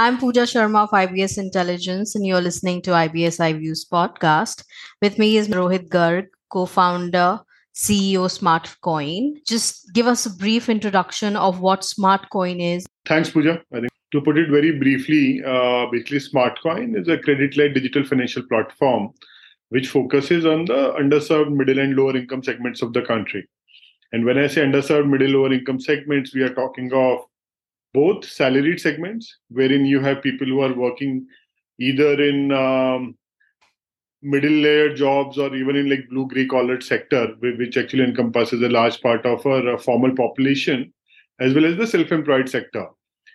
I'm 0.00 0.16
Pooja 0.16 0.42
Sharma 0.42 0.84
of 0.84 0.90
IBS 0.90 1.38
Intelligence, 1.38 2.14
and 2.14 2.24
you're 2.24 2.40
listening 2.40 2.82
to 2.82 2.92
IBS 2.92 3.40
iViews 3.40 3.80
podcast. 3.92 4.62
With 5.02 5.18
me 5.18 5.36
is 5.36 5.48
Rohit 5.48 5.88
Garg, 5.88 6.28
co 6.52 6.66
founder, 6.66 7.40
CEO 7.74 8.28
SmartCoin. 8.30 9.44
Just 9.44 9.92
give 9.94 10.06
us 10.06 10.24
a 10.24 10.30
brief 10.36 10.68
introduction 10.68 11.34
of 11.34 11.58
what 11.58 11.80
SmartCoin 11.80 12.76
is. 12.76 12.86
Thanks, 13.06 13.30
Pooja. 13.30 13.60
I 13.72 13.80
think 13.80 13.92
to 14.12 14.20
put 14.20 14.38
it 14.38 14.50
very 14.50 14.70
briefly, 14.78 15.42
uh, 15.44 15.86
basically, 15.90 16.18
SmartCoin 16.18 16.96
is 16.96 17.08
a 17.08 17.18
credit 17.18 17.56
led 17.56 17.74
digital 17.74 18.04
financial 18.04 18.44
platform 18.44 19.10
which 19.70 19.88
focuses 19.88 20.46
on 20.46 20.66
the 20.66 20.92
underserved 20.92 21.50
middle 21.50 21.80
and 21.80 21.96
lower 21.96 22.16
income 22.16 22.44
segments 22.44 22.82
of 22.82 22.92
the 22.92 23.02
country. 23.02 23.48
And 24.12 24.24
when 24.24 24.38
I 24.38 24.46
say 24.46 24.60
underserved 24.60 25.10
middle 25.10 25.40
lower 25.40 25.52
income 25.52 25.80
segments, 25.80 26.32
we 26.32 26.42
are 26.42 26.54
talking 26.54 26.92
of 26.92 27.18
both 27.94 28.24
salaried 28.24 28.80
segments, 28.80 29.38
wherein 29.48 29.86
you 29.86 30.00
have 30.00 30.22
people 30.22 30.46
who 30.46 30.60
are 30.60 30.74
working 30.74 31.26
either 31.78 32.20
in 32.22 32.52
um, 32.52 33.16
middle 34.22 34.50
layer 34.50 34.94
jobs 34.94 35.38
or 35.38 35.54
even 35.54 35.76
in 35.76 35.88
like 35.88 36.08
blue 36.10 36.26
gray 36.28 36.46
collared 36.46 36.82
sector, 36.82 37.34
which 37.40 37.76
actually 37.76 38.04
encompasses 38.04 38.62
a 38.62 38.68
large 38.68 39.00
part 39.00 39.24
of 39.24 39.44
our 39.46 39.74
uh, 39.74 39.78
formal 39.78 40.14
population, 40.14 40.92
as 41.40 41.54
well 41.54 41.64
as 41.64 41.76
the 41.76 41.86
self 41.86 42.10
employed 42.12 42.48
sector, 42.48 42.86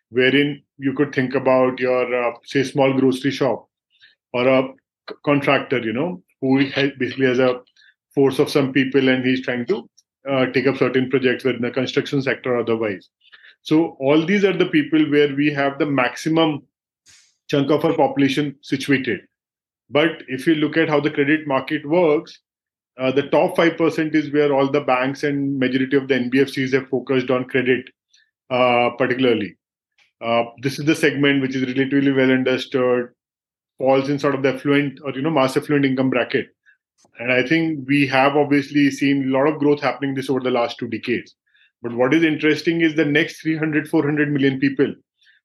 wherein 0.09 0.61
you 0.77 0.93
could 0.93 1.13
think 1.13 1.35
about 1.35 1.79
your, 1.79 2.13
uh, 2.13 2.33
say, 2.43 2.63
small 2.63 2.93
grocery 2.99 3.31
shop 3.31 3.67
or 4.33 4.47
a 4.47 4.67
c- 5.09 5.15
contractor, 5.25 5.79
you 5.79 5.93
know, 5.93 6.21
who 6.41 6.69
basically 6.99 7.27
has 7.27 7.39
a 7.39 7.61
force 8.13 8.39
of 8.39 8.49
some 8.49 8.73
people 8.73 9.07
and 9.09 9.25
he's 9.25 9.41
trying 9.41 9.65
to 9.65 9.89
uh, 10.29 10.45
take 10.47 10.67
up 10.67 10.77
certain 10.77 11.09
projects 11.09 11.43
within 11.43 11.61
the 11.61 11.71
construction 11.71 12.21
sector 12.21 12.55
or 12.55 12.59
otherwise. 12.59 13.09
So 13.63 13.97
all 13.99 14.25
these 14.25 14.43
are 14.43 14.55
the 14.55 14.67
people 14.67 15.09
where 15.09 15.33
we 15.35 15.51
have 15.53 15.79
the 15.79 15.85
maximum 15.85 16.63
chunk 17.49 17.71
of 17.71 17.83
our 17.85 17.95
population 17.95 18.55
situated. 18.61 19.21
But 19.89 20.23
if 20.27 20.45
you 20.45 20.55
look 20.55 20.77
at 20.77 20.89
how 20.89 20.99
the 20.99 21.11
credit 21.11 21.47
market 21.47 21.85
works, 21.85 22.39
uh, 22.99 23.11
the 23.11 23.29
top 23.29 23.55
5% 23.55 24.13
is 24.13 24.31
where 24.31 24.53
all 24.53 24.69
the 24.69 24.81
banks 24.81 25.23
and 25.23 25.57
majority 25.57 25.97
of 25.97 26.07
the 26.07 26.15
NBFCs 26.15 26.73
have 26.73 26.89
focused 26.89 27.29
on 27.29 27.45
credit, 27.45 27.85
uh, 28.49 28.91
particularly. 28.97 29.57
Uh, 30.21 30.43
this 30.61 30.77
is 30.77 30.85
the 30.85 30.95
segment 30.95 31.41
which 31.41 31.55
is 31.55 31.63
relatively 31.63 32.11
well 32.11 32.31
understood, 32.31 33.09
falls 33.77 34.09
in 34.09 34.19
sort 34.19 34.35
of 34.35 34.43
the 34.43 34.53
affluent 34.53 34.99
or 35.03 35.11
you 35.11 35.21
know 35.21 35.29
mass 35.29 35.57
affluent 35.57 35.85
income 35.85 36.09
bracket. 36.09 36.47
And 37.19 37.31
I 37.31 37.45
think 37.45 37.87
we 37.87 38.07
have 38.07 38.35
obviously 38.35 38.89
seen 38.91 39.29
a 39.29 39.37
lot 39.37 39.47
of 39.47 39.59
growth 39.59 39.81
happening 39.81 40.13
this 40.13 40.29
over 40.29 40.39
the 40.39 40.51
last 40.51 40.77
two 40.77 40.87
decades. 40.87 41.35
But 41.83 41.93
what 41.93 42.13
is 42.13 42.23
interesting 42.23 42.79
is 42.81 42.95
the 42.95 43.05
next 43.05 43.41
300, 43.41 43.89
400 43.89 44.31
million 44.31 44.57
people 44.59 44.95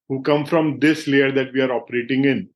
who 0.08 0.22
come 0.22 0.47
from 0.47 0.78
this 0.78 1.08
layer 1.08 1.33
that 1.33 1.53
we 1.53 1.61
are 1.61 1.72
operating 1.72 2.25
in, 2.25 2.48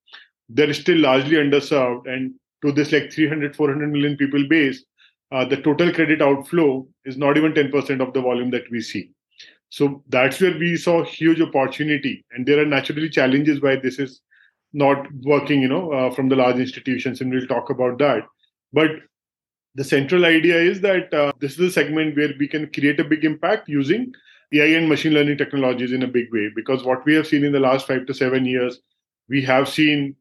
they're 0.48 0.72
still 0.72 0.98
largely 0.98 1.36
underserved. 1.36 2.08
And 2.08 2.34
to 2.64 2.70
this 2.70 2.92
like 2.92 3.12
300, 3.12 3.56
400 3.56 3.91
million 3.91 4.16
people 4.16 4.47
base, 4.48 4.84
uh, 5.33 5.44
the 5.44 5.56
total 5.56 5.92
credit 5.92 6.22
outflow 6.22 6.86
is 7.05 7.16
not 7.16 7.36
even 7.36 7.52
10% 7.52 8.00
of 8.00 8.14
the 8.14 8.20
volume 8.20 8.50
that 8.52 8.70
we 8.70 8.80
see. 8.80 9.11
So 9.70 10.05
that's 10.08 10.41
where 10.41 10.56
we 10.56 10.77
saw 10.77 11.02
huge 11.02 11.41
opportunity. 11.41 12.24
And 12.30 12.46
there 12.46 12.61
are 12.61 12.67
naturally 12.67 13.08
challenges 13.08 13.61
why 13.61 13.77
this 13.77 13.98
is 13.98 14.20
not 14.72 15.06
working, 15.22 15.61
you 15.61 15.69
know, 15.69 15.92
uh, 15.92 16.14
from 16.14 16.28
the 16.28 16.36
large 16.36 16.56
institutions. 16.56 17.20
And 17.20 17.33
we'll 17.33 17.46
talk 17.46 17.70
about 17.70 17.98
that. 17.98 18.22
But 18.72 18.91
the 19.75 19.84
central 19.84 20.25
idea 20.25 20.56
is 20.56 20.81
that 20.81 21.12
uh, 21.15 21.33
this 21.41 21.53
is 21.53 21.61
a 21.61 21.70
segment 21.70 22.17
where 22.17 22.33
we 22.39 22.47
can 22.47 22.70
create 22.73 23.01
a 23.01 23.05
big 23.05 23.25
impact 23.25 23.69
using 23.69 24.12
AI 24.53 24.77
and 24.79 24.89
machine 24.89 25.14
learning 25.14 25.39
technologies 25.39 25.92
in 25.92 26.03
a 26.03 26.06
big 26.06 26.31
way. 26.33 26.51
Because 26.55 26.84
what 26.84 27.05
we 27.06 27.14
have 27.14 27.27
seen 27.27 27.45
in 27.45 27.53
the 27.53 27.61
last 27.61 27.87
five 27.87 28.06
to 28.06 28.14
seven 28.14 28.45
years, 28.45 28.81
we 29.29 29.42
have 29.42 29.69
seen 29.69 30.14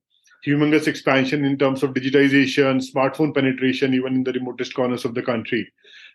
humongous 0.46 0.88
expansion 0.88 1.44
in 1.44 1.58
terms 1.58 1.84
of 1.84 1.94
digitization, 1.94 2.82
smartphone 2.82 3.34
penetration, 3.36 3.94
even 3.94 4.16
in 4.16 4.24
the 4.24 4.32
remotest 4.32 4.74
corners 4.74 5.06
of 5.06 5.14
the 5.14 5.22
country. 5.22 5.72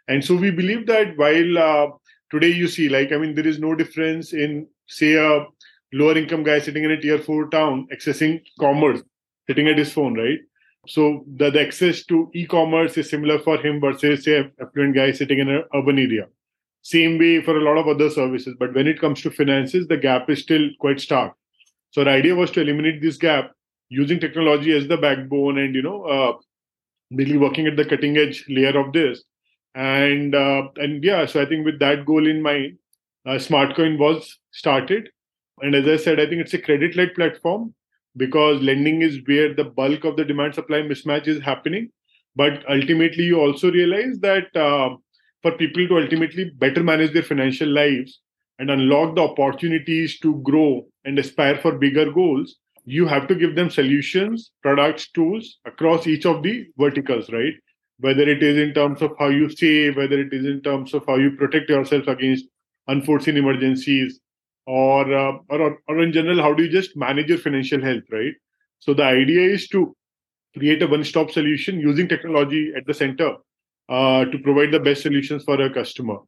And 0.08 0.24
so 0.24 0.34
we 0.34 0.50
believe 0.50 0.86
that 0.86 1.16
while 1.16 1.58
uh, 1.58 1.86
today 2.30 2.52
you 2.52 2.68
see, 2.68 2.88
like, 2.88 3.12
I 3.12 3.18
mean, 3.18 3.34
there 3.34 3.46
is 3.46 3.58
no 3.58 3.74
difference 3.74 4.32
in, 4.32 4.66
say, 4.88 5.14
a 5.14 5.44
lower 5.92 6.16
income 6.16 6.42
guy 6.42 6.58
sitting 6.58 6.84
in 6.84 6.90
a 6.90 7.00
tier 7.00 7.18
four 7.18 7.48
town 7.48 7.86
accessing 7.92 8.42
commerce, 8.58 9.02
sitting 9.46 9.68
at 9.68 9.78
his 9.78 9.92
phone, 9.92 10.14
right? 10.14 10.38
So 10.86 11.24
the, 11.36 11.50
the 11.50 11.60
access 11.60 12.04
to 12.06 12.30
e-commerce 12.34 12.96
is 12.96 13.10
similar 13.10 13.38
for 13.38 13.58
him 13.58 13.80
versus 13.80 14.24
say 14.24 14.50
affluent 14.60 14.94
guy 14.94 15.12
sitting 15.12 15.38
in 15.38 15.48
an 15.48 15.64
urban 15.74 15.98
area. 15.98 16.26
Same 16.82 17.18
way 17.18 17.42
for 17.42 17.56
a 17.56 17.62
lot 17.62 17.78
of 17.78 17.88
other 17.88 18.10
services. 18.10 18.54
But 18.58 18.74
when 18.74 18.86
it 18.86 19.00
comes 19.00 19.20
to 19.22 19.30
finances, 19.30 19.88
the 19.88 19.96
gap 19.96 20.30
is 20.30 20.40
still 20.40 20.68
quite 20.78 21.00
stark. 21.00 21.34
So 21.90 22.04
the 22.04 22.10
idea 22.10 22.34
was 22.34 22.50
to 22.52 22.60
eliminate 22.60 23.02
this 23.02 23.16
gap 23.16 23.52
using 23.88 24.20
technology 24.20 24.72
as 24.76 24.86
the 24.86 24.96
backbone 24.96 25.58
and 25.58 25.74
you 25.74 25.82
know 25.82 26.04
uh, 26.04 26.32
really 27.10 27.36
working 27.36 27.66
at 27.66 27.76
the 27.76 27.84
cutting 27.84 28.16
edge 28.16 28.44
layer 28.48 28.78
of 28.78 28.92
this. 28.92 29.22
And 29.74 30.34
uh, 30.34 30.68
and 30.76 31.02
yeah, 31.02 31.26
so 31.26 31.42
I 31.42 31.46
think 31.46 31.64
with 31.64 31.78
that 31.80 32.06
goal 32.06 32.26
in 32.26 32.42
mind, 32.42 32.78
uh, 33.26 33.32
SmartCoin 33.32 33.98
was 33.98 34.38
started. 34.52 35.10
And 35.60 35.74
as 35.74 35.86
I 35.86 35.96
said, 36.02 36.20
I 36.20 36.26
think 36.26 36.42
it's 36.42 36.54
a 36.54 36.58
credit 36.58 36.96
led 36.96 37.14
platform 37.14 37.74
because 38.16 38.62
lending 38.62 39.02
is 39.02 39.20
where 39.26 39.54
the 39.54 39.64
bulk 39.64 40.04
of 40.04 40.16
the 40.16 40.24
demand 40.24 40.54
supply 40.54 40.78
mismatch 40.78 41.28
is 41.28 41.42
happening. 41.42 41.90
But 42.34 42.64
ultimately, 42.68 43.24
you 43.24 43.40
also 43.40 43.70
realize 43.70 44.18
that 44.20 44.54
uh, 44.54 44.96
for 45.42 45.52
people 45.52 45.86
to 45.88 45.98
ultimately 45.98 46.50
better 46.58 46.82
manage 46.82 47.12
their 47.12 47.22
financial 47.22 47.68
lives 47.68 48.20
and 48.58 48.70
unlock 48.70 49.14
the 49.14 49.22
opportunities 49.22 50.18
to 50.20 50.40
grow 50.42 50.86
and 51.04 51.18
aspire 51.18 51.58
for 51.58 51.78
bigger 51.78 52.10
goals, 52.10 52.56
you 52.84 53.06
have 53.06 53.26
to 53.28 53.34
give 53.34 53.54
them 53.54 53.68
solutions, 53.68 54.50
products, 54.62 55.10
tools 55.10 55.58
across 55.64 56.06
each 56.06 56.24
of 56.24 56.42
the 56.42 56.66
verticals, 56.78 57.30
right? 57.30 57.54
Whether 57.98 58.28
it 58.28 58.42
is 58.42 58.58
in 58.58 58.74
terms 58.74 59.02
of 59.02 59.12
how 59.18 59.28
you 59.28 59.48
save, 59.50 59.96
whether 59.96 60.20
it 60.20 60.32
is 60.32 60.44
in 60.44 60.60
terms 60.62 60.94
of 60.94 61.04
how 61.06 61.16
you 61.16 61.32
protect 61.32 61.68
yourself 61.68 62.06
against 62.06 62.44
unforeseen 62.88 63.36
emergencies, 63.36 64.20
or, 64.66 65.12
uh, 65.14 65.38
or 65.48 65.78
or 65.88 66.02
in 66.02 66.12
general 66.12 66.42
how 66.42 66.52
do 66.52 66.64
you 66.64 66.70
just 66.70 66.96
manage 66.96 67.28
your 67.28 67.38
financial 67.38 67.80
health 67.80 68.02
right? 68.10 68.34
So 68.80 68.94
the 68.94 69.04
idea 69.04 69.48
is 69.48 69.68
to 69.68 69.96
create 70.56 70.82
a 70.82 70.86
one 70.86 71.04
stop 71.04 71.30
solution 71.30 71.80
using 71.80 72.08
technology 72.08 72.72
at 72.76 72.86
the 72.86 72.94
center 72.94 73.36
uh, 73.88 74.24
to 74.24 74.38
provide 74.38 74.72
the 74.72 74.80
best 74.80 75.02
solutions 75.02 75.44
for 75.44 75.60
a 75.60 75.72
customer. 75.72 76.18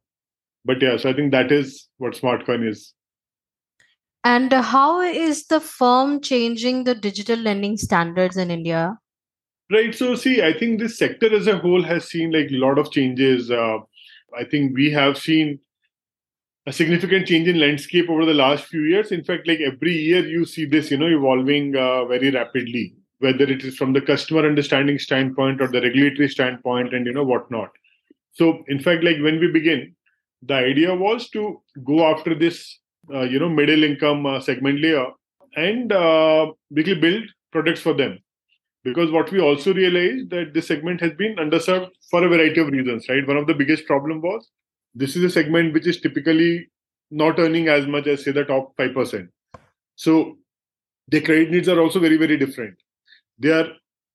But 0.65 0.81
yeah 0.81 0.97
so 0.97 1.09
i 1.09 1.13
think 1.13 1.31
that 1.31 1.51
is 1.51 1.87
what 1.97 2.13
smartcoin 2.13 2.67
is. 2.67 2.93
And 4.23 4.51
how 4.51 4.99
is 5.01 5.45
the 5.47 5.61
firm 5.61 6.21
changing 6.21 6.83
the 6.83 6.93
digital 6.93 7.39
lending 7.39 7.77
standards 7.77 8.37
in 8.37 8.51
india? 8.51 8.97
Right 9.71 9.93
so 9.93 10.15
see 10.15 10.41
i 10.41 10.53
think 10.57 10.79
this 10.79 10.97
sector 10.97 11.33
as 11.35 11.47
a 11.47 11.57
whole 11.57 11.83
has 11.83 12.09
seen 12.09 12.31
like 12.31 12.51
a 12.51 12.57
lot 12.65 12.79
of 12.79 12.91
changes. 12.91 13.51
Uh, 13.51 13.79
i 14.37 14.43
think 14.43 14.75
we 14.75 14.91
have 14.91 15.17
seen 15.17 15.59
a 16.65 16.73
significant 16.73 17.27
change 17.27 17.47
in 17.47 17.59
landscape 17.59 18.09
over 18.09 18.25
the 18.25 18.33
last 18.33 18.65
few 18.65 18.81
years. 18.81 19.11
In 19.11 19.23
fact, 19.23 19.47
like 19.47 19.59
every 19.59 19.93
year 19.93 20.25
you 20.25 20.45
see 20.45 20.65
this, 20.65 20.91
you 20.91 20.97
know, 20.97 21.07
evolving 21.07 21.75
uh, 21.75 22.05
very 22.05 22.31
rapidly, 22.31 22.95
whether 23.19 23.43
it 23.43 23.63
is 23.63 23.75
from 23.75 23.93
the 23.93 24.01
customer 24.01 24.45
understanding 24.45 24.99
standpoint 24.99 25.61
or 25.61 25.67
the 25.67 25.81
regulatory 25.81 26.29
standpoint 26.29 26.93
and, 26.93 27.05
you 27.05 27.13
know, 27.13 27.23
whatnot. 27.23 27.69
So, 28.33 28.63
in 28.67 28.79
fact, 28.79 29.03
like 29.03 29.17
when 29.21 29.39
we 29.39 29.51
begin, 29.51 29.95
the 30.43 30.55
idea 30.55 30.95
was 30.95 31.29
to 31.29 31.61
go 31.83 32.05
after 32.05 32.35
this, 32.35 32.79
uh, 33.13 33.21
you 33.21 33.39
know, 33.39 33.49
middle 33.49 33.83
income 33.83 34.25
uh, 34.25 34.39
segment 34.39 34.79
layer 34.81 35.07
and 35.55 35.91
uh, 35.91 36.51
basically 36.71 37.01
build 37.01 37.23
products 37.51 37.81
for 37.81 37.93
them. 37.93 38.19
Because 38.83 39.11
what 39.11 39.31
we 39.31 39.41
also 39.41 39.73
realized 39.73 40.29
that 40.29 40.53
this 40.53 40.67
segment 40.67 41.01
has 41.01 41.11
been 41.13 41.35
underserved 41.35 41.89
for 42.09 42.23
a 42.23 42.29
variety 42.29 42.61
of 42.61 42.67
reasons, 42.67 43.09
right? 43.09 43.27
One 43.27 43.35
of 43.35 43.47
the 43.47 43.53
biggest 43.53 43.85
problem 43.85 44.21
was 44.21 44.47
this 44.95 45.15
is 45.15 45.23
a 45.23 45.29
segment 45.29 45.73
which 45.73 45.87
is 45.87 46.01
typically 46.01 46.69
not 47.11 47.39
earning 47.39 47.67
as 47.67 47.87
much 47.87 48.07
as 48.07 48.23
say 48.23 48.31
the 48.31 48.43
top 48.43 48.75
5% 48.77 49.27
so 49.95 50.37
their 51.09 51.21
credit 51.21 51.51
needs 51.51 51.67
are 51.67 51.79
also 51.79 51.99
very 51.99 52.17
very 52.17 52.37
different. 52.37 52.75
They 53.37 53.51
are 53.51 53.67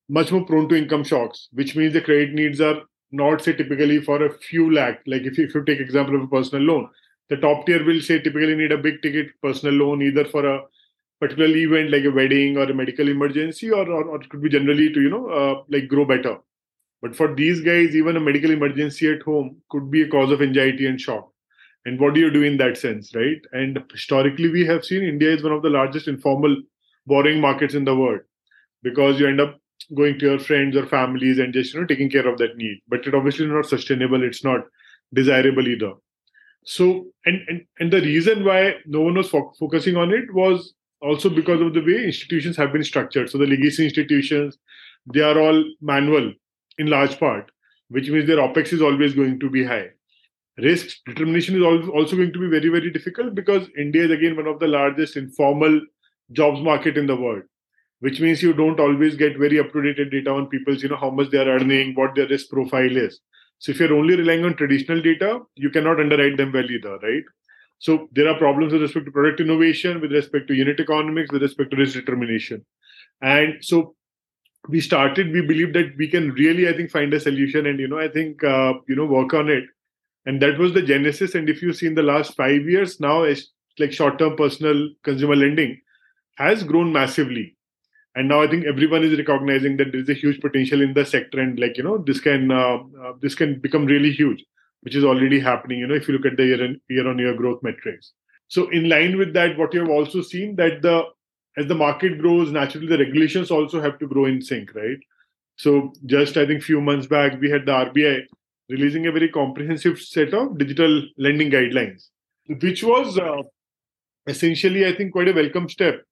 much 0.09 0.31
more 0.33 0.45
prone 0.45 0.69
to 0.69 0.77
income 0.77 1.05
shocks 1.05 1.49
which 1.53 1.75
means 1.77 1.93
the 1.93 2.01
credit 2.01 2.33
needs 2.33 2.61
are 2.61 2.83
not 3.11 3.43
say 3.43 3.53
typically 3.53 4.01
for 4.01 4.25
a 4.25 4.33
few 4.33 4.73
lakh. 4.73 5.01
Like 5.07 5.23
if 5.23 5.39
you, 5.39 5.45
if 5.45 5.55
you 5.55 5.65
take 5.65 5.81
example 5.81 6.17
of 6.17 6.23
a 6.23 6.27
personal 6.29 6.65
loan 6.65 6.89
the 7.31 7.37
top 7.37 7.67
tier 7.67 7.85
will 7.85 8.01
say 8.01 8.19
typically 8.19 8.55
need 8.55 8.73
a 8.73 8.79
big 8.79 9.03
ticket 9.03 9.29
personal 9.43 9.75
loan 9.75 10.03
either 10.03 10.25
for 10.25 10.47
a 10.47 10.63
particular 11.21 11.57
event 11.57 11.91
like 11.91 12.05
a 12.05 12.11
wedding 12.11 12.57
or 12.57 12.65
a 12.65 12.75
medical 12.75 13.09
emergency 13.09 13.71
or, 13.71 13.89
or, 13.89 14.05
or 14.05 14.23
it 14.23 14.29
could 14.29 14.43
be 14.43 14.49
generally 14.49 14.93
to 14.93 15.01
you 15.01 15.11
know 15.11 15.27
uh, 15.29 15.63
like 15.69 15.89
grow 15.89 16.05
better 16.05 16.39
but 17.05 17.15
for 17.15 17.35
these 17.35 17.61
guys, 17.61 17.95
even 17.95 18.17
a 18.17 18.21
medical 18.21 18.51
emergency 18.51 19.13
at 19.13 19.21
home 19.21 19.59
could 19.69 19.91
be 19.91 20.01
a 20.01 20.09
cause 20.09 20.31
of 20.31 20.41
anxiety 20.41 20.87
and 20.87 20.99
shock. 20.99 21.29
And 21.85 22.01
what 22.01 22.15
do 22.15 22.21
you 22.21 22.31
do 22.31 22.41
in 22.41 22.57
that 22.57 22.79
sense, 22.79 23.15
right? 23.15 23.43
And 23.53 23.79
historically, 23.93 24.49
we 24.49 24.65
have 24.65 24.87
seen 24.87 25.03
India 25.03 25.31
is 25.31 25.43
one 25.43 25.53
of 25.53 25.61
the 25.61 25.69
largest 25.69 26.09
informal 26.09 26.57
borrowing 27.07 27.43
markets 27.43 27.75
in 27.75 27.85
the 27.85 27.95
world 27.95 28.21
because 28.83 29.21
you 29.21 29.27
end 29.27 29.39
up 29.39 29.61
going 29.95 30.19
to 30.19 30.25
your 30.25 30.39
friends 30.39 30.79
or 30.79 30.87
families 30.87 31.39
and 31.39 31.53
just 31.53 31.75
you 31.75 31.81
know 31.81 31.87
taking 31.87 32.09
care 32.09 32.27
of 32.27 32.39
that 32.39 32.57
need. 32.57 32.81
But 32.89 33.07
it 33.07 33.15
obviously 33.15 33.49
not 33.49 33.67
sustainable. 33.67 34.23
It's 34.23 34.43
not 34.43 34.63
desirable 35.13 35.69
either. 35.69 35.93
So 36.65 37.09
and 37.27 37.43
and 37.49 37.67
and 37.81 37.93
the 37.93 38.01
reason 38.01 38.47
why 38.47 38.77
no 38.87 39.03
one 39.03 39.17
was 39.17 39.29
fo- 39.29 39.53
focusing 39.61 39.99
on 39.99 40.11
it 40.11 40.33
was 40.33 40.73
also 41.03 41.29
because 41.29 41.61
of 41.61 41.75
the 41.75 41.83
way 41.83 42.03
institutions 42.03 42.57
have 42.57 42.73
been 42.73 42.83
structured. 42.83 43.29
So 43.29 43.37
the 43.37 43.47
legacy 43.47 43.85
institutions, 43.85 44.57
they 45.13 45.21
are 45.21 45.39
all 45.39 45.63
manual 45.83 46.33
in 46.79 46.87
large 46.89 47.19
part, 47.19 47.51
which 47.89 48.09
means 48.09 48.27
their 48.27 48.39
OPEX 48.39 48.73
is 48.73 48.83
always 48.83 49.15
going 49.15 49.39
to 49.41 49.51
be 49.51 49.65
high. 49.65 49.89
Risk 50.59 50.99
determination 51.07 51.57
is 51.57 51.89
also 51.89 52.17
going 52.17 52.33
to 52.33 52.39
be 52.39 52.49
very, 52.49 52.69
very 52.69 52.91
difficult 52.91 53.35
because 53.35 53.69
India 53.77 54.05
is 54.05 54.11
again 54.11 54.37
one 54.37 54.47
of 54.47 54.61
the 54.61 54.69
largest 54.69 55.17
informal 55.17 55.81
jobs 56.33 56.61
market 56.61 56.97
in 56.97 57.07
the 57.07 57.17
world, 57.17 57.43
which 58.01 58.21
means 58.21 58.43
you 58.43 58.53
don't 58.53 58.79
always 58.79 59.17
get 59.17 59.37
very 59.37 59.59
up-to-date 59.59 60.11
data 60.11 60.31
on 60.31 60.47
people's, 60.47 60.83
you 60.83 60.89
know, 60.89 60.97
how 60.97 61.11
much 61.11 61.31
they 61.31 61.39
are 61.39 61.49
earning, 61.49 61.95
what 61.95 62.15
their 62.15 62.29
risk 62.29 62.51
profile 62.51 62.97
is. 62.97 63.21
So 63.59 63.73
if 63.73 63.81
you're 63.81 63.95
only 63.95 64.17
relying 64.17 64.45
on 64.45 64.57
traditional 64.57 65.01
data, 65.01 65.41
you 65.55 65.71
cannot 65.71 66.01
underwrite 66.01 66.37
them 66.37 66.53
well 66.53 66.71
either, 66.71 66.99
right? 66.99 67.23
So 67.79 68.09
there 68.13 68.29
are 68.29 68.39
problems 68.39 68.73
with 68.73 68.83
respect 68.83 69.07
to 69.07 69.13
product 69.13 69.41
innovation, 69.41 70.01
with 70.01 70.13
respect 70.13 70.49
to 70.49 70.55
unit 70.55 70.81
economics, 70.81 71.33
with 71.33 71.43
respect 71.43 71.71
to 71.73 71.77
risk 71.77 71.95
determination. 71.95 72.65
And 73.23 73.57
so 73.61 73.97
we 74.69 74.81
started, 74.81 75.33
we 75.33 75.43
believe 75.43 75.73
that 75.75 75.95
we 75.99 76.09
can 76.09 76.31
really, 76.33 76.69
I 76.69 76.73
think, 76.73 76.91
find 76.91 77.13
a 77.13 77.21
solution 77.21 77.67
and, 77.67 77.79
you 77.79 77.89
know, 77.89 77.99
I 77.99 78.09
think, 78.09 78.43
uh, 78.43 78.75
you 78.89 78.97
know, 78.97 79.05
work 79.05 79.35
on 79.35 79.49
it. 79.49 79.65
And 80.27 80.41
that 80.41 80.59
was 80.59 80.73
the 80.73 80.83
genesis. 80.83 81.35
And 81.35 81.51
if 81.51 81.61
you 81.61 81.73
see 81.73 81.87
in 81.87 81.95
the 81.95 82.03
last 82.03 82.35
five 82.35 82.63
years, 82.63 82.99
now 82.99 83.23
it's 83.23 83.53
like 83.79 83.93
short-term 83.93 84.37
personal 84.37 84.89
consumer 85.03 85.37
lending 85.37 85.81
has 86.37 86.63
grown 86.63 86.93
massively. 86.93 87.57
And 88.17 88.29
now 88.29 88.41
I 88.43 88.47
think 88.47 88.65
everyone 88.65 89.03
is 89.03 89.19
recognizing 89.19 89.77
that 89.79 89.93
there 89.93 90.01
is 90.01 90.09
a 90.09 90.15
huge 90.15 90.41
potential 90.41 90.81
in 90.81 90.95
the 90.95 91.05
sector, 91.05 91.41
and 91.41 91.59
like 91.59 91.77
you 91.77 91.83
know, 91.83 91.99
this 91.99 92.21
can 92.21 92.53
uh, 92.53 92.79
uh, 93.03 93.13
this 93.21 93.35
can 93.35 93.59
become 93.59 93.87
really 93.87 94.13
huge 94.13 94.45
which 94.85 94.95
is 94.95 95.03
already 95.03 95.41
happening, 95.41 95.79
you 95.79 95.87
know, 95.87 95.95
if 95.95 96.07
you 96.07 96.15
look 96.15 96.31
at 96.31 96.37
the 96.37 96.45
year 96.45 96.63
on 96.63 96.81
year 96.89 97.09
on 97.09 97.19
year 97.19 97.35
growth 97.35 97.63
metrics. 97.63 98.13
So 98.49 98.69
in 98.69 98.89
line 98.89 99.17
with 99.17 99.33
that, 99.33 99.57
what 99.59 99.73
you 99.73 99.81
have 99.81 99.89
also 99.89 100.21
seen 100.21 100.57
that 100.57 100.83
the 100.83 101.05
as 101.57 101.67
the 101.67 101.75
market 101.75 102.19
grows, 102.19 102.51
naturally 102.51 102.87
the 102.87 102.99
regulations 102.99 103.51
also 103.51 103.81
have 103.81 103.99
to 103.99 104.07
grow 104.07 104.27
in 104.27 104.43
sync, 104.43 104.75
right? 104.75 104.99
So 105.57 105.93
just 106.07 106.37
I 106.37 106.47
think 106.47 106.63
few 106.63 106.81
months 106.81 107.07
back 107.07 107.41
we 107.41 107.51
had 107.51 107.67
the 107.67 107.73
RBI 107.73 108.23
releasing 108.69 109.07
a 109.07 109.13
very 109.13 109.29
comprehensive 109.29 110.01
set 110.01 110.35
of 110.35 110.59
digital 110.59 111.03
lending 111.19 111.51
guidelines, 111.51 112.09
which 112.61 112.83
was 112.83 113.19
uh, 113.19 113.43
essentially 114.27 114.87
I 114.87 114.95
think 114.95 115.13
quite 115.13 115.29
a 115.29 115.33
welcome 115.33 115.69
step 115.69 116.03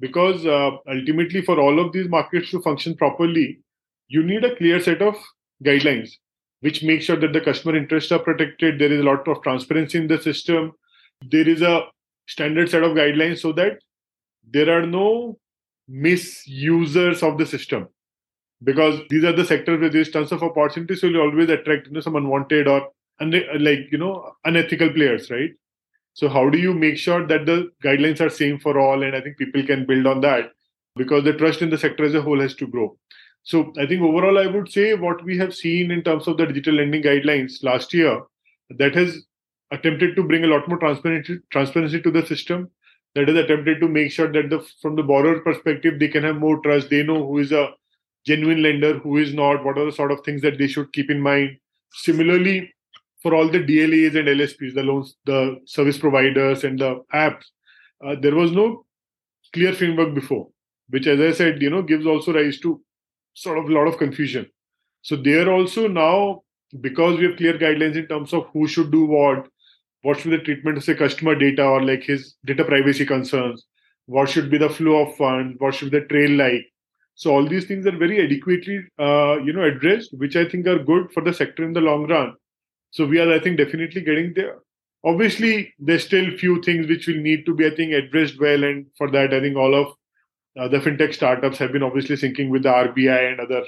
because 0.00 0.46
uh, 0.46 0.70
ultimately 0.88 1.42
for 1.42 1.58
all 1.60 1.78
of 1.78 1.92
these 1.92 2.08
markets 2.08 2.50
to 2.50 2.62
function 2.62 2.96
properly, 2.96 3.60
you 4.08 4.22
need 4.22 4.44
a 4.44 4.56
clear 4.56 4.80
set 4.80 5.02
of 5.02 5.16
guidelines 5.64 6.10
which 6.60 6.82
makes 6.82 7.04
sure 7.04 7.16
that 7.16 7.32
the 7.32 7.40
customer 7.40 7.76
interests 7.76 8.12
are 8.12 8.18
protected. 8.18 8.78
There 8.78 8.92
is 8.92 9.00
a 9.00 9.04
lot 9.04 9.28
of 9.28 9.42
transparency 9.42 9.98
in 9.98 10.08
the 10.08 10.20
system. 10.20 10.72
There 11.30 11.48
is 11.48 11.62
a 11.62 11.82
standard 12.26 12.70
set 12.70 12.82
of 12.82 12.92
guidelines 12.92 13.38
so 13.38 13.52
that 13.52 13.78
there 14.50 14.70
are 14.76 14.86
no 14.86 15.38
misusers 15.88 17.22
of 17.22 17.38
the 17.38 17.46
system. 17.46 17.88
Because 18.64 19.00
these 19.10 19.24
are 19.24 19.32
the 19.32 19.44
sectors 19.44 19.80
where 19.80 19.90
there's 19.90 20.10
tons 20.10 20.32
of 20.32 20.42
opportunities, 20.42 21.02
so 21.02 21.08
you 21.08 21.20
always 21.20 21.50
attract 21.50 21.88
you 21.88 21.92
know 21.92 22.00
some 22.00 22.16
unwanted 22.16 22.66
or 22.66 22.88
like 23.20 23.80
you 23.92 23.98
know 23.98 24.32
unethical 24.44 24.90
players, 24.90 25.30
right? 25.30 25.50
So 26.14 26.30
how 26.30 26.48
do 26.48 26.56
you 26.56 26.72
make 26.72 26.96
sure 26.96 27.26
that 27.26 27.44
the 27.44 27.70
guidelines 27.84 28.22
are 28.22 28.30
same 28.30 28.58
for 28.58 28.80
all? 28.80 29.02
And 29.02 29.14
I 29.14 29.20
think 29.20 29.36
people 29.36 29.62
can 29.62 29.84
build 29.84 30.06
on 30.06 30.22
that 30.22 30.52
because 30.96 31.24
the 31.24 31.34
trust 31.34 31.60
in 31.60 31.68
the 31.68 31.76
sector 31.76 32.04
as 32.04 32.14
a 32.14 32.22
whole 32.22 32.40
has 32.40 32.54
to 32.54 32.66
grow. 32.66 32.96
So 33.42 33.72
I 33.78 33.86
think 33.86 34.00
overall, 34.00 34.38
I 34.38 34.46
would 34.46 34.72
say 34.72 34.94
what 34.94 35.22
we 35.22 35.36
have 35.36 35.54
seen 35.54 35.90
in 35.90 36.02
terms 36.02 36.26
of 36.26 36.38
the 36.38 36.46
digital 36.46 36.74
lending 36.74 37.02
guidelines 37.02 37.62
last 37.62 37.92
year, 37.92 38.22
that 38.70 38.94
has 38.94 39.22
attempted 39.70 40.16
to 40.16 40.22
bring 40.22 40.44
a 40.44 40.48
lot 40.48 40.66
more 40.66 40.78
transparency 40.78 41.38
transparency 41.52 42.00
to 42.00 42.10
the 42.10 42.24
system. 42.24 42.70
That 43.16 43.28
has 43.28 43.36
attempted 43.38 43.80
to 43.80 43.88
make 43.88 44.12
sure 44.12 44.30
that 44.30 44.50
the 44.50 44.60
from 44.82 44.94
the 44.94 45.02
borrower 45.02 45.40
perspective, 45.40 45.98
they 45.98 46.08
can 46.08 46.22
have 46.22 46.36
more 46.36 46.60
trust. 46.60 46.90
They 46.90 47.02
know 47.02 47.26
who 47.26 47.38
is 47.38 47.50
a 47.50 47.70
genuine 48.26 48.62
lender, 48.62 48.98
who 48.98 49.16
is 49.16 49.32
not. 49.32 49.64
What 49.64 49.78
are 49.78 49.86
the 49.86 49.92
sort 49.92 50.12
of 50.12 50.20
things 50.20 50.42
that 50.42 50.58
they 50.58 50.66
should 50.66 50.92
keep 50.92 51.10
in 51.10 51.20
mind. 51.20 51.56
Similarly, 51.92 52.74
for 53.22 53.34
all 53.34 53.48
the 53.48 53.58
DLAs 53.58 54.16
and 54.16 54.28
LSPs, 54.28 54.74
the 54.74 54.82
loans, 54.82 55.16
the 55.24 55.60
service 55.64 55.96
providers, 55.96 56.64
and 56.64 56.78
the 56.78 57.02
apps, 57.14 57.46
uh, 58.04 58.16
there 58.20 58.34
was 58.34 58.52
no 58.52 58.84
clear 59.54 59.72
framework 59.72 60.14
before, 60.14 60.48
which, 60.90 61.06
as 61.06 61.18
I 61.18 61.32
said, 61.32 61.62
you 61.62 61.70
know, 61.70 61.82
gives 61.82 62.06
also 62.06 62.34
rise 62.34 62.60
to 62.60 62.82
sort 63.32 63.56
of 63.56 63.64
a 63.64 63.72
lot 63.72 63.88
of 63.88 63.96
confusion. 63.96 64.46
So 65.00 65.16
there 65.16 65.50
also 65.50 65.88
now, 65.88 66.42
because 66.82 67.18
we 67.18 67.24
have 67.24 67.36
clear 67.36 67.54
guidelines 67.58 67.96
in 67.96 68.08
terms 68.08 68.34
of 68.34 68.46
who 68.52 68.68
should 68.68 68.90
do 68.90 69.06
what, 69.06 69.48
what 70.02 70.18
should 70.18 70.30
be 70.30 70.36
the 70.36 70.42
treatment 70.42 70.76
of 70.78 70.84
say 70.84 70.94
customer 70.94 71.34
data 71.34 71.64
or 71.64 71.82
like 71.82 72.02
his 72.02 72.34
data 72.44 72.64
privacy 72.64 73.04
concerns, 73.04 73.66
what 74.06 74.28
should 74.28 74.50
be 74.50 74.58
the 74.58 74.68
flow 74.68 75.06
of 75.06 75.16
funds, 75.16 75.56
what 75.58 75.74
should 75.74 75.90
be 75.90 75.98
the 75.98 76.06
trail 76.06 76.30
like. 76.30 76.66
So 77.14 77.32
all 77.32 77.48
these 77.48 77.64
things 77.64 77.86
are 77.86 77.96
very 77.96 78.22
adequately, 78.24 78.84
uh, 78.98 79.38
you 79.42 79.52
know, 79.52 79.64
addressed, 79.64 80.10
which 80.18 80.36
I 80.36 80.46
think 80.46 80.66
are 80.66 80.78
good 80.78 81.10
for 81.12 81.22
the 81.22 81.32
sector 81.32 81.64
in 81.64 81.72
the 81.72 81.80
long 81.80 82.06
run. 82.06 82.34
So 82.90 83.06
we 83.06 83.18
are, 83.18 83.32
I 83.32 83.40
think, 83.40 83.56
definitely 83.56 84.02
getting 84.02 84.34
there. 84.34 84.58
Obviously, 85.04 85.72
there's 85.78 86.04
still 86.04 86.36
few 86.36 86.62
things 86.62 86.88
which 86.88 87.06
will 87.06 87.16
need 87.16 87.46
to 87.46 87.54
be, 87.54 87.66
I 87.66 87.70
think, 87.70 87.92
addressed 87.92 88.38
well, 88.38 88.64
and 88.64 88.86
for 88.98 89.10
that, 89.10 89.32
I 89.32 89.40
think 89.40 89.56
all 89.56 89.74
of 89.74 89.94
uh, 90.58 90.68
the 90.68 90.78
fintech 90.78 91.14
startups 91.14 91.58
have 91.58 91.72
been 91.72 91.82
obviously 91.82 92.16
syncing 92.16 92.50
with 92.50 92.62
the 92.64 92.70
RBI 92.70 93.32
and 93.32 93.40
other 93.40 93.62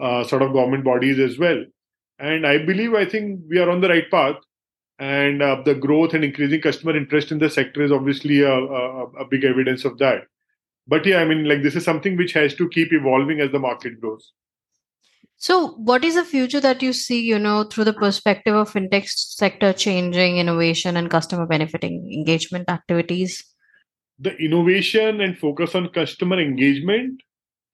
uh, 0.00 0.24
sort 0.24 0.42
of 0.42 0.52
government 0.52 0.84
bodies 0.84 1.18
as 1.18 1.38
well. 1.38 1.64
And 2.18 2.46
I 2.46 2.58
believe, 2.58 2.94
I 2.94 3.04
think 3.04 3.40
we 3.48 3.58
are 3.58 3.70
on 3.70 3.80
the 3.80 3.88
right 3.88 4.10
path. 4.10 4.36
And 4.98 5.42
uh, 5.42 5.62
the 5.64 5.74
growth 5.74 6.14
and 6.14 6.24
increasing 6.24 6.60
customer 6.60 6.96
interest 6.96 7.30
in 7.30 7.38
the 7.38 7.50
sector 7.50 7.82
is 7.82 7.92
obviously 7.92 8.40
a, 8.40 8.52
a, 8.52 9.04
a 9.20 9.24
big 9.30 9.44
evidence 9.44 9.84
of 9.84 9.98
that. 9.98 10.22
But 10.86 11.06
yeah, 11.06 11.18
I 11.18 11.24
mean, 11.24 11.44
like 11.44 11.62
this 11.62 11.76
is 11.76 11.84
something 11.84 12.16
which 12.16 12.32
has 12.32 12.54
to 12.56 12.68
keep 12.68 12.92
evolving 12.92 13.40
as 13.40 13.52
the 13.52 13.58
market 13.58 14.00
grows. 14.00 14.32
So, 15.36 15.68
what 15.74 16.02
is 16.02 16.16
the 16.16 16.24
future 16.24 16.58
that 16.60 16.82
you 16.82 16.92
see, 16.92 17.20
you 17.20 17.38
know, 17.38 17.62
through 17.62 17.84
the 17.84 17.92
perspective 17.92 18.56
of 18.56 18.72
fintech 18.72 19.08
sector 19.08 19.72
changing, 19.72 20.38
innovation, 20.38 20.96
and 20.96 21.08
customer 21.08 21.46
benefiting 21.46 22.10
engagement 22.12 22.68
activities? 22.68 23.44
the 24.18 24.36
innovation 24.36 25.20
and 25.20 25.38
focus 25.38 25.74
on 25.74 25.88
customer 25.90 26.40
engagement 26.40 27.20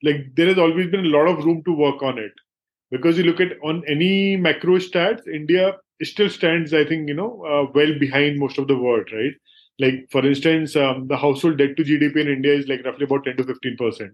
like 0.03 0.27
there 0.37 0.49
has 0.49 0.59
always 0.59 0.91
been 0.91 1.07
a 1.07 1.17
lot 1.17 1.27
of 1.27 1.45
room 1.45 1.63
to 1.65 1.73
work 1.73 2.03
on 2.03 2.19
it 2.19 2.33
because 2.91 3.17
you 3.17 3.25
look 3.25 3.41
at 3.41 3.53
on 3.63 3.83
any 3.89 4.37
macro 4.37 4.79
stats 4.79 5.27
india 5.27 5.73
still 6.03 6.29
stands 6.29 6.75
i 6.75 6.85
think 6.85 7.09
you 7.09 7.15
know 7.15 7.45
uh, 7.45 7.71
well 7.75 7.99
behind 7.99 8.39
most 8.39 8.59
of 8.59 8.69
the 8.69 8.77
world 8.77 9.09
right? 9.13 9.33
Like 9.79 10.07
for 10.11 10.25
instance 10.25 10.77
um, 10.77 11.09
the 11.09 11.17
household 11.17 11.59
debt 11.59 11.77
to 11.77 11.85
gdp 11.85 12.17
in 12.17 12.29
india 12.29 12.55
is 12.55 12.69
like 12.69 12.85
roughly 12.85 13.05
about 13.05 13.25
10 13.25 13.37
to 13.39 13.45
15 13.45 13.77
percent 13.77 14.13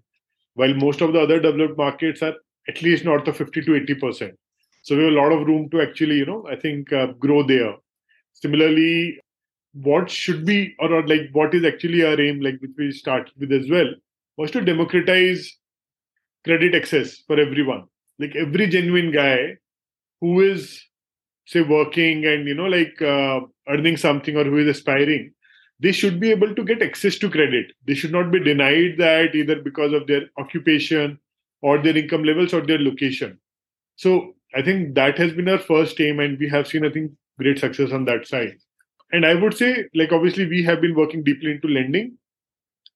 while 0.54 0.74
most 0.74 1.00
of 1.00 1.12
the 1.12 1.20
other 1.20 1.40
developed 1.40 1.76
markets 1.78 2.22
are 2.22 2.34
at 2.68 2.82
least 2.82 3.04
north 3.04 3.26
of 3.28 3.36
50 3.36 3.62
to 3.62 3.76
80 3.76 3.94
percent. 3.94 4.38
So 4.82 4.96
we 4.96 5.04
have 5.04 5.12
a 5.12 5.16
lot 5.16 5.32
of 5.32 5.46
room 5.46 5.68
to 5.70 5.82
actually 5.82 6.16
you 6.16 6.26
know 6.26 6.46
i 6.50 6.56
think 6.56 6.92
uh, 6.92 7.08
grow 7.24 7.42
there. 7.42 7.74
Similarly 8.32 9.18
what 9.72 10.10
should 10.10 10.44
be 10.44 10.74
or, 10.78 10.92
or 10.92 11.06
like 11.06 11.28
what 11.32 11.54
is 11.54 11.64
actually 11.64 12.04
our 12.04 12.20
aim 12.20 12.40
like 12.40 12.60
which 12.60 12.72
we 12.78 12.90
started 12.90 13.32
with 13.38 13.52
as 13.52 13.70
well 13.70 13.90
was 14.36 14.50
to 14.50 14.60
democratize 14.60 15.56
credit 16.44 16.74
access 16.74 17.18
for 17.26 17.38
everyone. 17.38 17.84
Like 18.18 18.34
every 18.36 18.66
genuine 18.68 19.12
guy 19.12 19.56
who 20.20 20.40
is 20.40 20.82
say 21.52 21.62
working 21.62 22.24
and 22.26 22.48
you 22.48 22.54
know 22.54 22.70
like 22.78 23.02
uh, 23.02 23.40
earning 23.68 23.96
something 23.96 24.36
or 24.36 24.44
who 24.44 24.58
is 24.64 24.72
aspiring 24.76 25.30
they 25.80 25.92
should 25.92 26.20
be 26.20 26.30
able 26.30 26.54
to 26.54 26.62
get 26.62 26.82
access 26.82 27.16
to 27.18 27.30
credit. 27.30 27.72
They 27.86 27.94
should 27.94 28.12
not 28.12 28.30
be 28.30 28.38
denied 28.38 28.96
that 28.98 29.34
either 29.34 29.62
because 29.62 29.94
of 29.94 30.06
their 30.06 30.22
occupation 30.38 31.18
or 31.62 31.82
their 31.82 31.96
income 31.96 32.22
levels 32.22 32.52
or 32.52 32.60
their 32.60 32.78
location. 32.78 33.38
So 33.96 34.34
i 34.58 34.62
think 34.62 34.94
that 34.96 35.16
has 35.22 35.32
been 35.32 35.48
our 35.48 35.60
first 35.64 36.00
aim 36.00 36.20
and 36.22 36.36
we 36.38 36.48
have 36.52 36.66
seen 36.66 36.84
i 36.84 36.90
think 36.90 37.12
great 37.38 37.60
success 37.60 37.92
on 37.92 38.04
that 38.06 38.26
side. 38.26 38.56
And 39.12 39.26
i 39.26 39.34
would 39.34 39.56
say 39.56 39.84
like 39.94 40.12
obviously 40.12 40.46
we 40.46 40.62
have 40.64 40.80
been 40.80 40.96
working 40.96 41.22
deeply 41.22 41.52
into 41.52 41.68
lending 41.68 42.16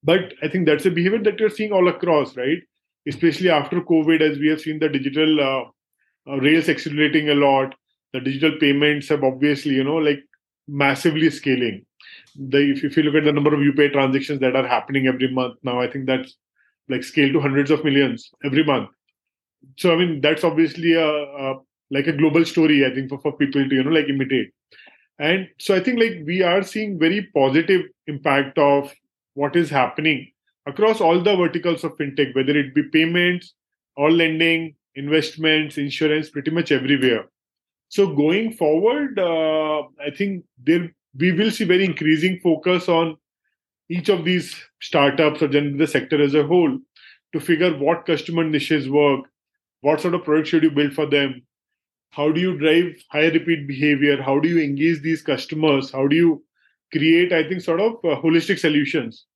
but 0.02 0.34
i 0.42 0.48
think 0.48 0.66
that's 0.66 0.86
a 0.86 0.90
behavior 0.90 1.22
that 1.28 1.38
you're 1.38 1.56
seeing 1.58 1.72
all 1.72 1.88
across 1.88 2.36
right? 2.36 2.58
Especially 3.06 3.50
after 3.50 3.80
covid 3.92 4.20
as 4.28 4.38
we 4.38 4.48
have 4.48 4.60
seen 4.60 4.78
the 4.78 4.88
digital 4.88 5.40
uh, 5.40 5.64
uh, 6.30 6.36
rails 6.38 6.68
accelerating 6.68 7.30
a 7.30 7.34
lot 7.34 7.74
the 8.14 8.20
digital 8.20 8.56
payments 8.58 9.08
have 9.08 9.24
obviously 9.24 9.74
you 9.74 9.84
know 9.84 9.96
like 9.96 10.22
massively 10.68 11.28
scaling. 11.30 11.84
The 12.36 12.58
if, 12.72 12.84
if 12.84 12.96
you 12.96 13.02
look 13.02 13.16
at 13.16 13.24
the 13.24 13.32
number 13.32 13.52
of 13.52 13.60
upi 13.60 13.92
transactions 13.92 14.40
that 14.40 14.56
are 14.56 14.66
happening 14.66 15.08
every 15.08 15.30
month 15.30 15.56
now 15.62 15.80
i 15.80 15.90
think 15.90 16.06
that's 16.06 16.36
like 16.88 17.02
scale 17.02 17.32
to 17.32 17.40
hundreds 17.40 17.70
of 17.70 17.84
millions 17.84 18.30
every 18.44 18.64
month. 18.64 18.88
So 19.78 19.92
i 19.92 19.96
mean 19.96 20.20
that's 20.20 20.44
obviously 20.44 20.94
a, 20.94 21.08
a 21.08 21.54
like 21.90 22.06
a 22.06 22.16
global 22.20 22.44
story 22.44 22.86
i 22.86 22.94
think 22.94 23.08
for, 23.10 23.20
for 23.20 23.32
people 23.32 23.68
to 23.68 23.74
you 23.74 23.84
know 23.84 23.90
like 23.90 24.08
imitate. 24.08 24.52
And 25.18 25.48
so 25.58 25.74
i 25.74 25.80
think 25.80 25.98
like 25.98 26.22
we 26.24 26.42
are 26.42 26.62
seeing 26.62 26.98
very 26.98 27.28
positive 27.34 27.82
impact 28.06 28.58
of 28.58 28.94
what 29.34 29.56
is 29.56 29.70
happening 29.70 30.30
across 30.66 31.00
all 31.00 31.20
the 31.20 31.36
verticals 31.36 31.84
of 31.84 31.96
fintech 31.98 32.34
whether 32.34 32.56
it 32.56 32.74
be 32.74 32.88
payments 32.96 33.54
or 33.96 34.10
lending 34.10 34.74
investments 34.94 35.78
insurance 35.78 36.30
pretty 36.30 36.50
much 36.50 36.72
everywhere 36.72 37.24
so 37.94 38.06
going 38.20 38.52
forward 38.60 39.18
uh, 39.18 39.82
i 40.06 40.10
think 40.18 40.44
there 40.68 40.86
we 41.22 41.32
will 41.32 41.50
see 41.56 41.64
very 41.64 41.84
increasing 41.84 42.40
focus 42.42 42.88
on 42.88 43.16
each 43.88 44.08
of 44.08 44.24
these 44.24 44.54
startups 44.80 45.42
or 45.42 45.48
generally 45.48 45.78
the 45.78 45.86
sector 45.86 46.20
as 46.22 46.34
a 46.34 46.46
whole 46.46 46.78
to 47.32 47.40
figure 47.40 47.76
what 47.76 48.06
customer 48.06 48.44
niches 48.44 48.88
work, 48.88 49.20
what 49.80 50.00
sort 50.00 50.14
of 50.14 50.24
product 50.24 50.48
should 50.48 50.62
you 50.62 50.70
build 50.70 50.92
for 50.92 51.06
them, 51.06 51.42
how 52.10 52.30
do 52.30 52.40
you 52.40 52.56
drive 52.58 52.94
higher 53.10 53.30
repeat 53.30 53.66
behavior, 53.66 54.22
how 54.22 54.38
do 54.38 54.48
you 54.48 54.60
engage 54.62 55.02
these 55.02 55.22
customers, 55.22 55.90
how 55.90 56.06
do 56.06 56.16
you 56.16 56.44
create, 56.92 57.32
I 57.32 57.46
think, 57.48 57.60
sort 57.60 57.80
of 57.80 57.94
uh, 58.04 58.20
holistic 58.20 58.58
solutions. 58.58 59.26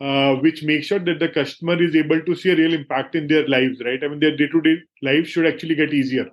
Uh, 0.00 0.34
which 0.36 0.64
make 0.64 0.82
sure 0.82 0.98
that 0.98 1.20
the 1.20 1.28
customer 1.28 1.80
is 1.80 1.94
able 1.94 2.20
to 2.20 2.34
see 2.34 2.50
a 2.50 2.56
real 2.56 2.74
impact 2.74 3.14
in 3.14 3.28
their 3.28 3.46
lives, 3.48 3.80
right? 3.84 4.02
I 4.02 4.08
mean, 4.08 4.18
their 4.18 4.36
day-to-day 4.36 4.78
life 5.02 5.28
should 5.28 5.46
actually 5.46 5.76
get 5.76 5.94
easier 5.94 6.28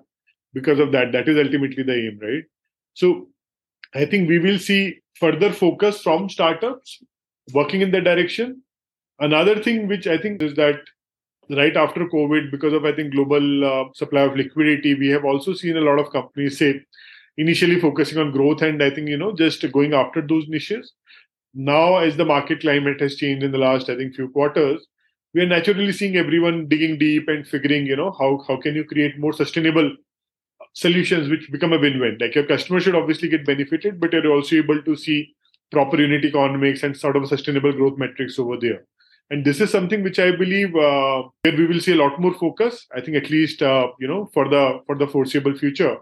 because 0.53 0.79
of 0.79 0.91
that. 0.91 1.11
That 1.11 1.27
is 1.27 1.37
ultimately 1.37 1.83
the 1.83 1.95
aim, 1.95 2.19
right? 2.21 2.43
So, 2.93 3.27
I 3.93 4.05
think 4.05 4.29
we 4.29 4.39
will 4.39 4.59
see 4.59 4.99
further 5.15 5.51
focus 5.51 6.01
from 6.01 6.29
startups 6.29 7.03
working 7.53 7.81
in 7.81 7.91
that 7.91 8.03
direction. 8.05 8.63
Another 9.19 9.61
thing 9.61 9.87
which 9.87 10.07
I 10.07 10.17
think 10.17 10.41
is 10.41 10.55
that 10.55 10.79
right 11.49 11.75
after 11.75 12.05
COVID, 12.07 12.51
because 12.51 12.73
of 12.73 12.85
I 12.85 12.93
think 12.93 13.13
global 13.13 13.65
uh, 13.65 13.85
supply 13.93 14.21
of 14.21 14.35
liquidity, 14.35 14.95
we 14.95 15.09
have 15.09 15.25
also 15.25 15.53
seen 15.53 15.77
a 15.77 15.81
lot 15.81 15.99
of 15.99 16.11
companies 16.11 16.57
say 16.57 16.81
initially 17.37 17.79
focusing 17.79 18.17
on 18.17 18.31
growth 18.31 18.61
and 18.61 18.81
I 18.83 18.89
think 18.89 19.09
you 19.09 19.17
know 19.17 19.33
just 19.35 19.69
going 19.71 19.93
after 19.93 20.21
those 20.21 20.47
niches. 20.47 20.93
Now, 21.53 21.97
as 21.97 22.15
the 22.15 22.25
market 22.25 22.61
climate 22.61 23.01
has 23.01 23.15
changed 23.15 23.43
in 23.43 23.51
the 23.51 23.57
last 23.57 23.89
I 23.89 23.97
think 23.97 24.15
few 24.15 24.29
quarters, 24.29 24.85
we 25.33 25.41
are 25.41 25.47
naturally 25.47 25.91
seeing 25.91 26.15
everyone 26.15 26.67
digging 26.67 26.97
deep 26.97 27.27
and 27.27 27.47
figuring 27.47 27.85
you 27.85 27.95
know 27.95 28.11
how 28.19 28.43
how 28.47 28.57
can 28.57 28.75
you 28.75 28.85
create 28.85 29.19
more 29.19 29.33
sustainable 29.33 29.91
solutions 30.73 31.29
which 31.29 31.51
become 31.51 31.73
a 31.73 31.79
win-win. 31.79 32.17
Like 32.19 32.35
your 32.35 32.45
customer 32.45 32.79
should 32.79 32.95
obviously 32.95 33.27
get 33.27 33.45
benefited, 33.45 33.99
but 33.99 34.13
you're 34.13 34.31
also 34.31 34.55
able 34.55 34.81
to 34.81 34.95
see 34.95 35.33
proper 35.71 35.99
unit 35.99 36.25
economics 36.25 36.83
and 36.83 36.95
sort 36.95 37.15
of 37.15 37.27
sustainable 37.27 37.71
growth 37.71 37.97
metrics 37.97 38.37
over 38.39 38.57
there. 38.57 38.85
And 39.29 39.45
this 39.45 39.61
is 39.61 39.71
something 39.71 40.03
which 40.03 40.19
I 40.19 40.35
believe 40.35 40.75
uh, 40.75 41.23
where 41.43 41.55
we 41.55 41.65
will 41.65 41.79
see 41.79 41.93
a 41.93 41.95
lot 41.95 42.19
more 42.19 42.33
focus. 42.33 42.85
I 42.93 42.99
think 42.99 43.15
at 43.15 43.29
least 43.29 43.61
uh, 43.61 43.87
you 43.99 44.07
know 44.07 44.29
for 44.33 44.49
the 44.49 44.81
for 44.85 44.97
the 44.97 45.07
foreseeable 45.07 45.57
future. 45.57 45.97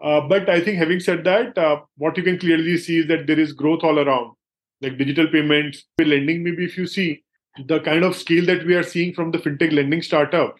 Uh, 0.00 0.20
but 0.28 0.48
I 0.50 0.60
think 0.60 0.76
having 0.76 1.00
said 1.00 1.24
that, 1.24 1.56
uh, 1.56 1.80
what 1.96 2.16
you 2.16 2.22
can 2.22 2.38
clearly 2.38 2.76
see 2.76 2.98
is 2.98 3.06
that 3.06 3.26
there 3.26 3.38
is 3.38 3.52
growth 3.52 3.82
all 3.82 3.98
around, 3.98 4.34
like 4.82 4.98
digital 4.98 5.28
payments, 5.28 5.84
lending. 5.98 6.42
Maybe 6.42 6.64
if 6.64 6.76
you 6.76 6.86
see 6.86 7.22
the 7.66 7.80
kind 7.80 8.04
of 8.04 8.16
scale 8.16 8.44
that 8.46 8.66
we 8.66 8.74
are 8.74 8.82
seeing 8.82 9.14
from 9.14 9.30
the 9.30 9.38
fintech 9.38 9.72
lending 9.72 10.02
startup, 10.02 10.56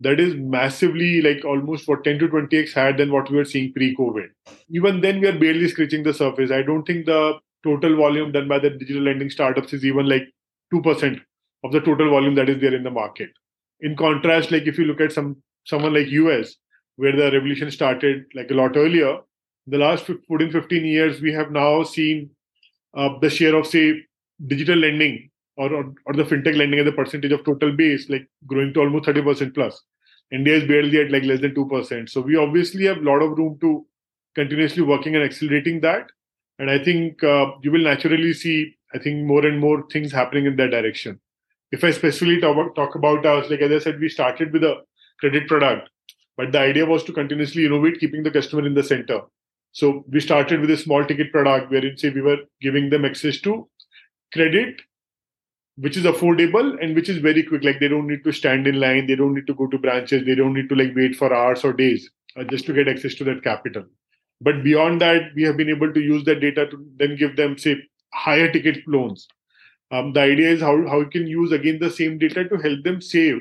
that 0.00 0.20
is 0.20 0.34
massively 0.34 1.22
like 1.22 1.44
almost 1.44 1.84
for 1.84 2.02
10 2.02 2.18
to 2.18 2.28
20x 2.28 2.74
higher 2.74 2.96
than 2.96 3.10
what 3.10 3.30
we 3.30 3.36
were 3.36 3.44
seeing 3.44 3.72
pre-COVID. 3.72 4.28
Even 4.70 5.00
then, 5.00 5.20
we 5.20 5.28
are 5.28 5.38
barely 5.38 5.68
scratching 5.68 6.02
the 6.02 6.12
surface. 6.12 6.50
I 6.50 6.62
don't 6.62 6.84
think 6.84 7.06
the 7.06 7.38
total 7.64 7.96
volume 7.96 8.32
done 8.32 8.48
by 8.48 8.58
the 8.58 8.70
digital 8.70 9.02
lending 9.02 9.30
startups 9.30 9.72
is 9.72 9.84
even 9.84 10.06
like 10.06 10.28
2% 10.72 11.20
of 11.64 11.72
the 11.72 11.80
total 11.80 12.10
volume 12.10 12.34
that 12.34 12.48
is 12.48 12.60
there 12.60 12.74
in 12.74 12.82
the 12.82 12.90
market. 12.90 13.30
In 13.80 13.96
contrast, 13.96 14.50
like 14.50 14.64
if 14.64 14.78
you 14.78 14.84
look 14.84 15.00
at 15.00 15.12
some 15.12 15.36
someone 15.64 15.94
like 15.94 16.08
US, 16.08 16.54
where 16.96 17.16
the 17.16 17.30
revolution 17.32 17.70
started 17.70 18.24
like 18.34 18.50
a 18.50 18.54
lot 18.54 18.76
earlier, 18.76 19.18
the 19.66 19.78
last 19.78 20.06
14, 20.28 20.52
15 20.52 20.84
years, 20.84 21.20
we 21.20 21.32
have 21.32 21.50
now 21.50 21.82
seen 21.82 22.30
uh, 22.96 23.18
the 23.20 23.30
share 23.30 23.54
of 23.54 23.66
say 23.66 24.04
digital 24.46 24.76
lending 24.76 25.30
or, 25.56 25.72
or, 25.72 25.94
or 26.04 26.14
the 26.14 26.24
fintech 26.24 26.56
lending 26.56 26.80
as 26.80 26.86
a 26.86 26.92
percentage 26.92 27.32
of 27.32 27.44
total 27.44 27.72
base 27.72 28.08
like 28.08 28.28
growing 28.46 28.72
to 28.74 28.80
almost 28.80 29.08
30% 29.08 29.54
plus. 29.54 29.82
India 30.32 30.56
is 30.56 30.64
barely 30.64 31.00
at 31.00 31.10
like 31.10 31.22
less 31.22 31.40
than 31.40 31.54
2%. 31.54 32.08
So 32.08 32.20
we 32.20 32.36
obviously 32.36 32.84
have 32.86 32.98
a 32.98 33.00
lot 33.00 33.22
of 33.22 33.38
room 33.38 33.58
to 33.60 33.86
continuously 34.34 34.82
working 34.82 35.14
and 35.14 35.24
accelerating 35.24 35.80
that. 35.80 36.10
And 36.58 36.70
I 36.70 36.82
think 36.82 37.22
uh, 37.22 37.52
you 37.62 37.70
will 37.70 37.84
naturally 37.84 38.32
see, 38.32 38.76
I 38.94 38.98
think, 38.98 39.24
more 39.24 39.44
and 39.46 39.60
more 39.60 39.86
things 39.90 40.12
happening 40.12 40.46
in 40.46 40.56
that 40.56 40.70
direction. 40.70 41.20
If 41.70 41.84
I 41.84 41.90
specifically 41.90 42.40
talk 42.40 42.74
talk 42.74 42.94
about 42.94 43.26
us, 43.26 43.50
like 43.50 43.60
as 43.60 43.72
I 43.72 43.78
said, 43.84 44.00
we 44.00 44.08
started 44.08 44.52
with 44.52 44.64
a 44.64 44.76
credit 45.20 45.48
product, 45.48 45.90
but 46.36 46.52
the 46.52 46.60
idea 46.60 46.86
was 46.86 47.02
to 47.04 47.12
continuously 47.12 47.66
innovate, 47.66 47.98
keeping 47.98 48.22
the 48.22 48.30
customer 48.30 48.66
in 48.66 48.74
the 48.74 48.82
center. 48.82 49.20
So 49.72 50.04
we 50.08 50.20
started 50.20 50.60
with 50.60 50.70
a 50.70 50.76
small 50.76 51.04
ticket 51.04 51.32
product 51.32 51.70
wherein 51.70 51.98
say 51.98 52.10
we 52.10 52.22
were 52.22 52.38
giving 52.62 52.88
them 52.88 53.04
access 53.04 53.40
to 53.42 53.68
credit 54.32 54.80
which 55.76 55.96
is 55.96 56.04
affordable 56.04 56.82
and 56.82 56.94
which 56.94 57.08
is 57.08 57.18
very 57.18 57.42
quick. 57.42 57.62
Like 57.62 57.80
they 57.80 57.88
don't 57.88 58.06
need 58.06 58.24
to 58.24 58.32
stand 58.32 58.66
in 58.66 58.80
line 58.80 59.06
they 59.06 59.16
don't 59.16 59.34
need 59.34 59.46
to 59.46 59.54
go 59.54 59.66
to 59.66 59.78
branches 59.78 60.24
they 60.24 60.34
don't 60.34 60.54
need 60.54 60.68
to 60.68 60.74
like 60.74 60.94
wait 60.94 61.16
for 61.16 61.32
hours 61.34 61.64
or 61.64 61.72
days 61.72 62.10
uh, 62.36 62.44
just 62.44 62.66
to 62.66 62.72
get 62.72 62.88
access 62.88 63.14
to 63.16 63.24
that 63.24 63.42
capital. 63.42 63.84
But 64.40 64.62
beyond 64.62 65.00
that 65.00 65.34
we 65.34 65.42
have 65.42 65.56
been 65.56 65.70
able 65.70 65.92
to 65.92 66.00
use 66.00 66.24
that 66.24 66.40
data 66.40 66.66
to 66.68 66.86
then 66.96 67.16
give 67.16 67.36
them 67.36 67.58
say 67.58 67.76
higher 68.12 68.50
ticket 68.50 68.86
loans. 68.86 69.28
Um, 69.90 70.12
the 70.12 70.20
idea 70.20 70.50
is 70.50 70.60
how, 70.60 70.86
how 70.88 71.00
you 71.00 71.06
can 71.06 71.26
use 71.26 71.52
again 71.52 71.78
the 71.78 71.90
same 71.90 72.18
data 72.18 72.48
to 72.48 72.56
help 72.56 72.82
them 72.82 73.00
save 73.00 73.40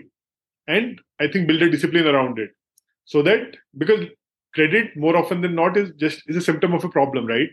and 0.67 1.01
i 1.19 1.27
think 1.27 1.47
build 1.47 1.61
a 1.61 1.69
discipline 1.69 2.07
around 2.07 2.39
it. 2.39 2.51
So 3.05 3.21
that 3.21 3.55
because 3.77 4.07
credit 4.53 4.95
more 4.95 5.15
often 5.15 5.41
than 5.41 5.55
not 5.55 5.77
is 5.77 5.91
just 5.97 6.23
is 6.27 6.37
a 6.37 6.41
symptom 6.41 6.73
of 6.73 6.83
a 6.83 6.89
problem 6.89 7.25
right 7.25 7.49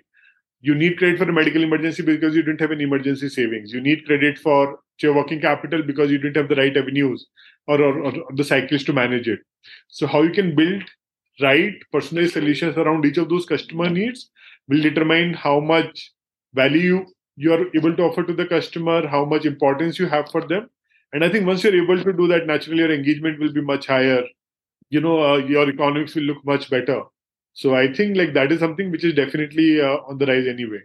you 0.62 0.76
need 0.76 0.96
credit 0.96 1.18
for 1.18 1.28
a 1.28 1.32
medical 1.32 1.62
emergency 1.62 2.02
because 2.04 2.36
you 2.36 2.42
didn't 2.42 2.60
have 2.60 2.70
an 2.70 2.80
emergency 2.80 3.28
savings. 3.28 3.72
You 3.72 3.80
need 3.80 4.06
credit 4.06 4.38
for 4.38 4.78
your 5.00 5.14
working 5.14 5.40
capital 5.40 5.82
because 5.82 6.10
you 6.10 6.18
didn't 6.18 6.36
have 6.36 6.48
the 6.48 6.54
right 6.54 6.76
avenues 6.76 7.26
or, 7.66 7.82
or, 7.82 7.98
or, 8.04 8.12
the 8.36 8.44
cycles 8.44 8.84
to 8.84 8.92
manage 8.92 9.26
it. 9.26 9.40
So, 9.88 10.06
how 10.06 10.22
you 10.22 10.30
can 10.30 10.54
build 10.54 10.84
right 11.40 11.74
personalized 11.90 12.34
solutions 12.34 12.76
around 12.76 13.04
each 13.04 13.16
of 13.16 13.28
those 13.28 13.44
customer 13.44 13.90
needs 13.90 14.30
will 14.68 14.80
determine 14.80 15.34
how 15.34 15.58
much 15.58 16.12
value 16.54 17.04
you 17.34 17.52
are 17.52 17.66
able 17.74 17.96
to 17.96 18.02
offer 18.04 18.22
to 18.22 18.32
the 18.32 18.46
customer, 18.46 19.08
how 19.08 19.24
much 19.24 19.44
importance 19.44 19.98
you 19.98 20.06
have 20.06 20.30
for 20.30 20.46
them. 20.46 20.70
And 21.12 21.24
I 21.24 21.28
think 21.28 21.44
once 21.44 21.64
you're 21.64 21.82
able 21.82 22.00
to 22.04 22.12
do 22.12 22.28
that, 22.28 22.46
naturally 22.46 22.78
your 22.78 22.92
engagement 22.92 23.40
will 23.40 23.52
be 23.52 23.62
much 23.62 23.88
higher. 23.88 24.22
You 24.90 25.00
know, 25.00 25.22
uh, 25.24 25.36
your 25.38 25.68
economics 25.68 26.14
will 26.14 26.22
look 26.22 26.44
much 26.44 26.70
better 26.70 27.02
so 27.54 27.74
I 27.74 27.92
think 27.92 28.16
like 28.16 28.34
that 28.34 28.52
is 28.52 28.60
something 28.60 28.90
which 28.90 29.04
is 29.04 29.14
definitely 29.14 29.80
uh, 29.80 29.98
on 30.08 30.18
the 30.18 30.26
rise 30.26 30.46
anyway. 30.46 30.80